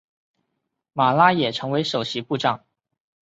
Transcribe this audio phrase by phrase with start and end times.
[0.93, 2.65] 马拉也成为首席部长。